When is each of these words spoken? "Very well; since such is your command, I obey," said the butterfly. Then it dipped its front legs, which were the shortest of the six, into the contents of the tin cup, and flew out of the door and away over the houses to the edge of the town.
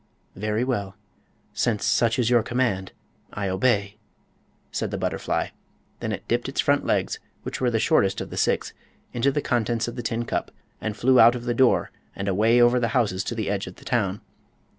"Very 0.35 0.63
well; 0.63 0.95
since 1.53 1.85
such 1.85 2.17
is 2.17 2.27
your 2.31 2.41
command, 2.41 2.91
I 3.31 3.47
obey," 3.49 3.97
said 4.71 4.89
the 4.89 4.97
butterfly. 4.97 5.49
Then 5.99 6.11
it 6.11 6.27
dipped 6.27 6.49
its 6.49 6.59
front 6.59 6.83
legs, 6.87 7.19
which 7.43 7.61
were 7.61 7.69
the 7.69 7.77
shortest 7.77 8.19
of 8.19 8.31
the 8.31 8.35
six, 8.35 8.73
into 9.13 9.31
the 9.31 9.43
contents 9.43 9.87
of 9.87 9.95
the 9.95 10.01
tin 10.01 10.25
cup, 10.25 10.49
and 10.81 10.97
flew 10.97 11.19
out 11.19 11.35
of 11.35 11.45
the 11.45 11.53
door 11.53 11.91
and 12.15 12.27
away 12.27 12.59
over 12.59 12.79
the 12.79 12.87
houses 12.97 13.23
to 13.25 13.35
the 13.35 13.47
edge 13.51 13.67
of 13.67 13.75
the 13.75 13.85
town. 13.85 14.21